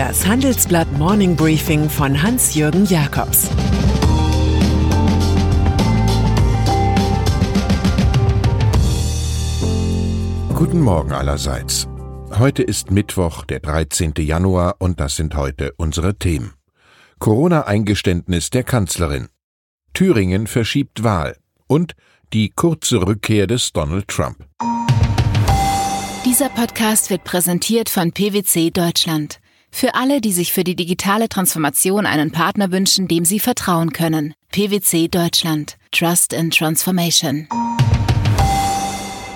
[0.00, 3.50] Das Handelsblatt Morning Briefing von Hans-Jürgen Jakobs
[10.54, 11.86] Guten Morgen allerseits.
[12.30, 14.14] Heute ist Mittwoch, der 13.
[14.20, 16.54] Januar, und das sind heute unsere Themen.
[17.18, 19.28] Corona-Eingeständnis der Kanzlerin.
[19.92, 21.36] Thüringen verschiebt Wahl.
[21.66, 21.94] Und
[22.32, 24.46] die kurze Rückkehr des Donald Trump.
[26.24, 29.39] Dieser Podcast wird präsentiert von PwC Deutschland.
[29.70, 34.34] Für alle, die sich für die digitale Transformation einen Partner wünschen, dem sie vertrauen können.
[34.52, 35.76] PwC Deutschland.
[35.92, 37.48] Trust in Transformation.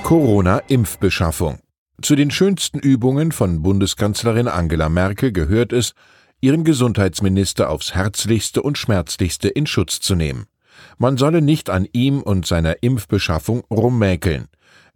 [0.02, 1.60] Corona-Impfbeschaffung.
[2.02, 5.94] Zu den schönsten Übungen von Bundeskanzlerin Angela Merkel gehört es,
[6.40, 10.46] ihren Gesundheitsminister aufs herzlichste und schmerzlichste in Schutz zu nehmen.
[10.98, 14.48] Man solle nicht an ihm und seiner Impfbeschaffung rummäkeln.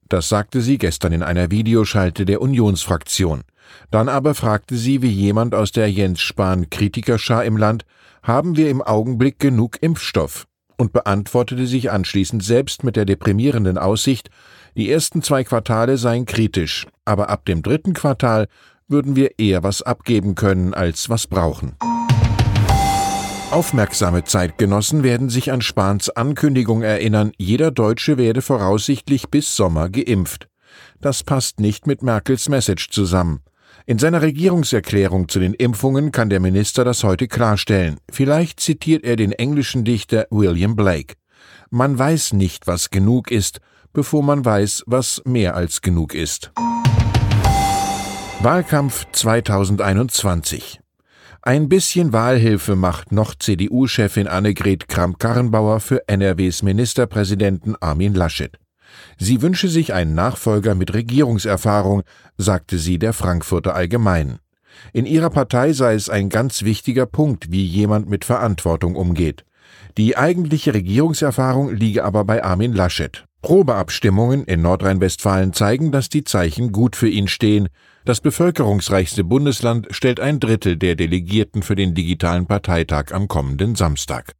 [0.08, 3.42] Das sagte sie gestern in einer Videoschalte der Unionsfraktion.
[3.90, 7.84] Dann aber fragte sie wie jemand aus der Jens Spahn Kritikerschar im Land,
[8.22, 10.46] haben wir im Augenblick genug Impfstoff?
[10.76, 14.30] Und beantwortete sich anschließend selbst mit der deprimierenden Aussicht,
[14.76, 18.46] die ersten zwei Quartale seien kritisch, aber ab dem dritten Quartal
[18.86, 21.74] würden wir eher was abgeben können als was brauchen.
[23.50, 30.48] Aufmerksame Zeitgenossen werden sich an Spahns Ankündigung erinnern, jeder Deutsche werde voraussichtlich bis Sommer geimpft.
[31.00, 33.40] Das passt nicht mit Merkels Message zusammen.
[33.88, 37.96] In seiner Regierungserklärung zu den Impfungen kann der Minister das heute klarstellen.
[38.10, 41.14] Vielleicht zitiert er den englischen Dichter William Blake.
[41.70, 43.60] Man weiß nicht, was genug ist,
[43.94, 46.52] bevor man weiß, was mehr als genug ist.
[48.42, 50.80] Wahlkampf 2021
[51.40, 58.58] ein bisschen Wahlhilfe macht noch CDU-Chefin Annegret Kramp-Karrenbauer für NRWs Ministerpräsidenten Armin Laschet.
[59.18, 62.02] Sie wünsche sich einen Nachfolger mit Regierungserfahrung,
[62.36, 64.38] sagte sie der Frankfurter Allgemeinen.
[64.92, 69.44] In ihrer Partei sei es ein ganz wichtiger Punkt, wie jemand mit Verantwortung umgeht.
[69.96, 73.24] Die eigentliche Regierungserfahrung liege aber bei Armin Laschet.
[73.42, 77.68] Probeabstimmungen in Nordrhein-Westfalen zeigen, dass die Zeichen gut für ihn stehen.
[78.04, 84.34] Das bevölkerungsreichste Bundesland stellt ein Drittel der Delegierten für den digitalen Parteitag am kommenden Samstag.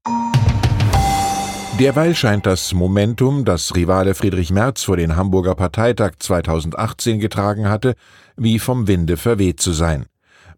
[1.78, 7.94] Derweil scheint das Momentum, das Rivale Friedrich Merz vor den Hamburger Parteitag 2018 getragen hatte,
[8.36, 10.06] wie vom Winde verweht zu sein.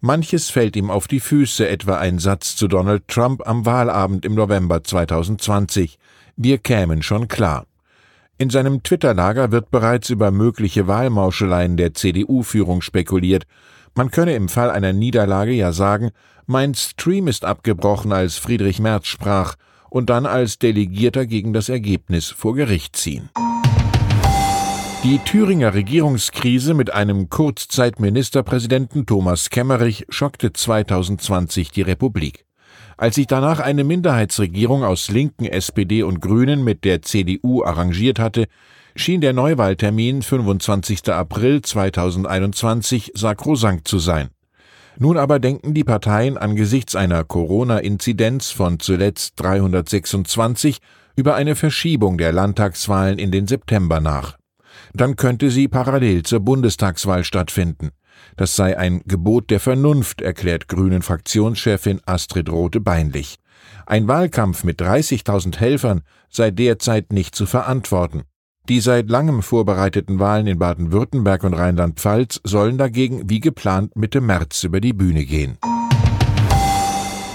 [0.00, 4.34] Manches fällt ihm auf die Füße, etwa ein Satz zu Donald Trump am Wahlabend im
[4.34, 5.98] November 2020.
[6.36, 7.66] Wir kämen schon klar.
[8.38, 13.44] In seinem Twitter-Lager wird bereits über mögliche Wahlmauscheleien der CDU-Führung spekuliert.
[13.94, 16.12] Man könne im Fall einer Niederlage ja sagen,
[16.46, 19.56] mein Stream ist abgebrochen, als Friedrich Merz sprach,
[19.90, 23.28] und dann als Delegierter gegen das Ergebnis vor Gericht ziehen.
[25.02, 32.44] Die Thüringer Regierungskrise mit einem Kurzzeitministerpräsidenten Thomas Kemmerich schockte 2020 die Republik.
[32.98, 38.46] Als sich danach eine Minderheitsregierung aus Linken, SPD und Grünen mit der CDU arrangiert hatte,
[38.94, 41.08] schien der Neuwahltermin 25.
[41.08, 44.28] April 2021 sakrosankt zu sein.
[45.02, 50.76] Nun aber denken die Parteien angesichts einer Corona-Inzidenz von zuletzt 326
[51.16, 54.36] über eine Verschiebung der Landtagswahlen in den September nach.
[54.92, 57.92] Dann könnte sie parallel zur Bundestagswahl stattfinden.
[58.36, 63.36] Das sei ein Gebot der Vernunft, erklärt Grünen Fraktionschefin Astrid Rote-Beinlich.
[63.86, 68.24] Ein Wahlkampf mit 30.000 Helfern sei derzeit nicht zu verantworten.
[68.70, 74.62] Die seit langem vorbereiteten Wahlen in Baden-Württemberg und Rheinland-Pfalz sollen dagegen wie geplant Mitte März
[74.62, 75.58] über die Bühne gehen.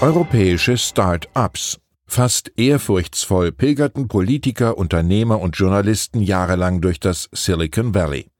[0.00, 1.78] Europäische Start-ups.
[2.06, 8.30] Fast ehrfurchtsvoll pilgerten Politiker, Unternehmer und Journalisten jahrelang durch das Silicon Valley.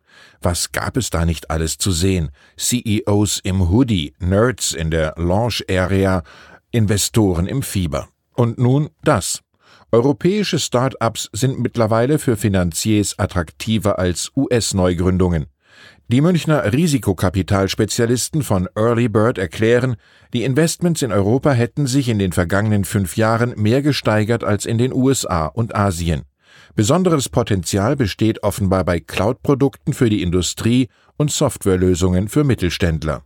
[0.41, 2.31] Was gab es da nicht alles zu sehen?
[2.57, 6.23] CEOs im Hoodie, Nerds in der Launch Area,
[6.71, 8.09] Investoren im Fieber.
[8.33, 9.43] Und nun das.
[9.93, 15.47] Europäische Start-ups sind mittlerweile für Finanziers attraktiver als US-Neugründungen.
[16.09, 19.97] Die Münchner Risikokapitalspezialisten von Early Bird erklären,
[20.33, 24.79] die Investments in Europa hätten sich in den vergangenen fünf Jahren mehr gesteigert als in
[24.79, 26.23] den USA und Asien.
[26.75, 33.23] Besonderes Potenzial besteht offenbar bei Cloud-Produkten für die Industrie und Softwarelösungen für Mittelständler.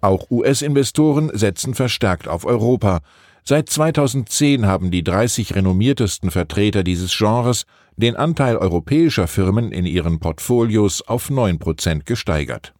[0.00, 3.00] Auch US-Investoren setzen verstärkt auf Europa.
[3.44, 7.64] Seit 2010 haben die 30 renommiertesten Vertreter dieses Genres
[7.96, 12.72] den Anteil europäischer Firmen in ihren Portfolios auf 9 Prozent gesteigert.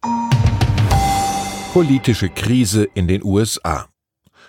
[1.73, 3.87] Politische Krise in den USA.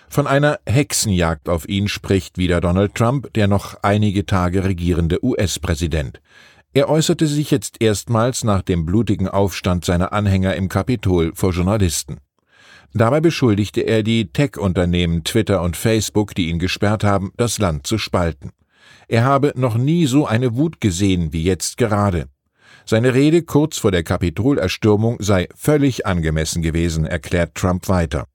[0.09, 6.21] Von einer Hexenjagd auf ihn spricht wieder Donald Trump, der noch einige Tage regierende US-Präsident.
[6.73, 12.17] Er äußerte sich jetzt erstmals nach dem blutigen Aufstand seiner Anhänger im Kapitol vor Journalisten.
[12.93, 17.97] Dabei beschuldigte er die Tech-Unternehmen Twitter und Facebook, die ihn gesperrt haben, das Land zu
[17.97, 18.51] spalten.
[19.07, 22.27] Er habe noch nie so eine Wut gesehen wie jetzt gerade.
[22.85, 28.27] Seine Rede kurz vor der Kapitolerstürmung sei völlig angemessen gewesen, erklärt Trump weiter.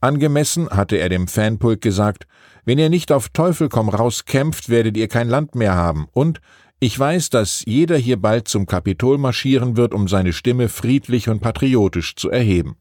[0.00, 2.26] Angemessen hatte er dem Fanpulk gesagt,
[2.64, 6.06] wenn ihr nicht auf Teufel komm raus kämpft, werdet ihr kein Land mehr haben.
[6.12, 6.40] Und
[6.78, 11.40] ich weiß, dass jeder hier bald zum Kapitol marschieren wird, um seine Stimme friedlich und
[11.40, 12.76] patriotisch zu erheben.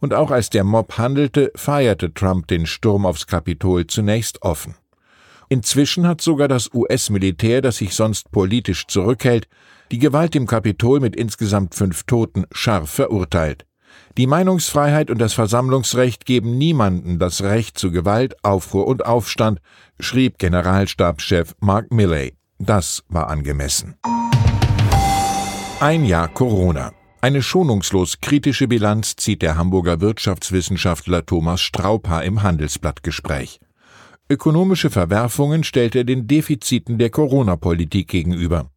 [0.00, 4.74] Und auch als der Mob handelte, feierte Trump den Sturm aufs Kapitol zunächst offen.
[5.48, 9.48] Inzwischen hat sogar das US-Militär, das sich sonst politisch zurückhält,
[9.90, 13.66] die Gewalt im Kapitol mit insgesamt fünf Toten scharf verurteilt.
[14.16, 19.60] Die Meinungsfreiheit und das Versammlungsrecht geben niemanden das Recht zu Gewalt, Aufruhr und Aufstand,
[19.98, 22.34] schrieb Generalstabschef Mark Milley.
[22.58, 23.96] Das war angemessen.
[25.80, 26.92] Ein Jahr Corona.
[27.22, 33.60] Eine schonungslos kritische Bilanz zieht der Hamburger Wirtschaftswissenschaftler Thomas Straubhaar im Handelsblattgespräch.
[34.30, 38.70] Ökonomische Verwerfungen stellt er den Defiziten der Corona-Politik gegenüber.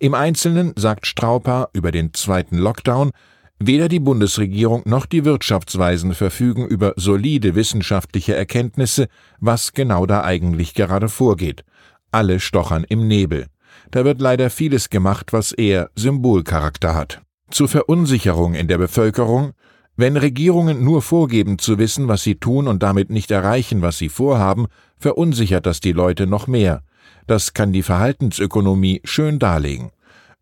[0.00, 3.12] Im Einzelnen sagt Straubhaar über den zweiten Lockdown,
[3.60, 9.06] Weder die Bundesregierung noch die Wirtschaftsweisen verfügen über solide wissenschaftliche Erkenntnisse,
[9.38, 11.64] was genau da eigentlich gerade vorgeht.
[12.10, 13.46] Alle stochern im Nebel.
[13.92, 17.22] Da wird leider vieles gemacht, was eher Symbolcharakter hat.
[17.54, 19.52] Zur Verunsicherung in der Bevölkerung,
[19.96, 24.08] wenn Regierungen nur vorgeben zu wissen, was sie tun und damit nicht erreichen, was sie
[24.08, 24.66] vorhaben,
[24.98, 26.82] verunsichert das die Leute noch mehr.
[27.28, 29.92] Das kann die Verhaltensökonomie schön darlegen.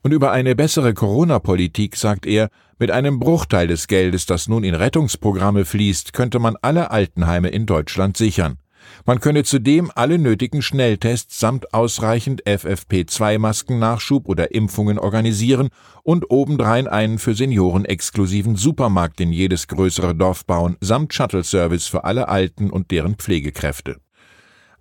[0.02, 2.48] Und über eine bessere Corona-Politik sagt er,
[2.78, 7.66] mit einem Bruchteil des Geldes, das nun in Rettungsprogramme fließt, könnte man alle Altenheime in
[7.66, 8.56] Deutschland sichern.
[9.04, 15.68] Man könne zudem alle nötigen Schnelltests samt ausreichend FFP2-Masken-Nachschub oder Impfungen organisieren
[16.02, 22.04] und obendrein einen für Senioren exklusiven Supermarkt in jedes größere Dorf bauen, samt Shuttle-Service für
[22.04, 23.96] alle Alten und deren Pflegekräfte.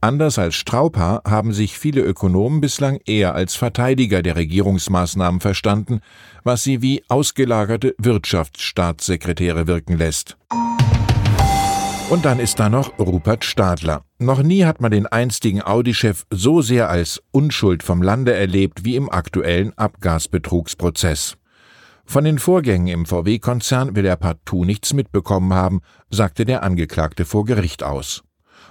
[0.04, 6.00] Anders als Straubhaar haben sich viele Ökonomen bislang eher als Verteidiger der Regierungsmaßnahmen verstanden,
[6.44, 10.38] was sie wie ausgelagerte Wirtschaftsstaatssekretäre wirken lässt.
[12.12, 14.04] Und dann ist da noch Rupert Stadler.
[14.20, 18.98] Noch nie hat man den einstigen Audi-Chef so sehr als Unschuld vom Lande erlebt wie
[18.98, 21.38] im aktuellen Abgasbetrugsprozess.
[22.04, 25.80] Von den Vorgängen im VW-Konzern will er partout nichts mitbekommen haben,
[26.10, 28.24] sagte der Angeklagte vor Gericht aus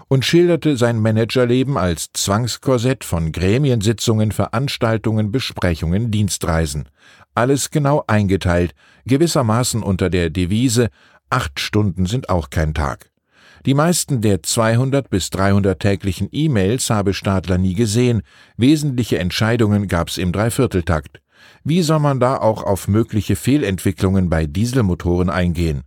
[0.08, 6.90] und schilderte sein Managerleben als Zwangskorsett von Gremiensitzungen, Veranstaltungen, Besprechungen, Dienstreisen.
[7.34, 8.75] Alles genau eingeteilt,
[9.06, 10.90] gewissermaßen unter der Devise
[11.31, 13.09] acht Stunden sind auch kein Tag.
[13.66, 18.22] Die meisten der 200 bis 300 täglichen E-Mails habe Stadler nie gesehen,
[18.56, 21.20] wesentliche Entscheidungen gab's im Dreivierteltakt.
[21.64, 25.82] Wie soll man da auch auf mögliche Fehlentwicklungen bei Dieselmotoren eingehen?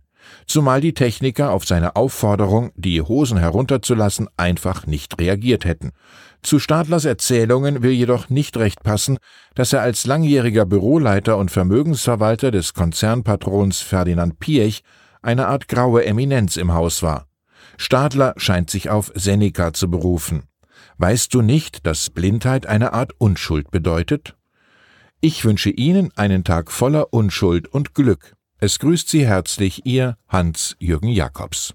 [0.46, 5.92] zumal die Techniker auf seine Aufforderung, die Hosen herunterzulassen, einfach nicht reagiert hätten.
[6.42, 9.18] Zu Stadlers Erzählungen will jedoch nicht recht passen,
[9.54, 14.82] dass er als langjähriger Büroleiter und Vermögensverwalter des Konzernpatrons Ferdinand Piech
[15.22, 17.26] eine Art graue Eminenz im Haus war.
[17.76, 20.44] Stadler scheint sich auf Seneca zu berufen.
[20.98, 24.36] Weißt du nicht, dass Blindheit eine Art Unschuld bedeutet?
[25.20, 28.34] Ich wünsche Ihnen einen Tag voller Unschuld und Glück.
[28.58, 31.74] Es grüßt Sie herzlich Ihr Hans-Jürgen Jakobs.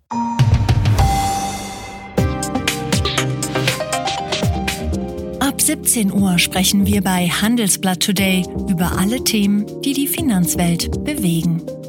[5.39, 11.61] Ab 17 Uhr sprechen wir bei Handelsblatt Today über alle Themen, die die Finanzwelt bewegen.